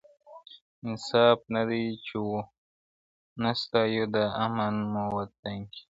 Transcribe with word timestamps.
انصاف 0.85 1.39
نه 1.55 1.61
دی 1.69 1.83
چي 2.05 2.15
و 2.25 2.29
نه 3.41 3.51
ستایو 3.61 4.05
دا 4.15 4.23
امن 4.43 4.75
مو 4.91 5.03
وطن 5.15 5.57
کي, 5.71 5.81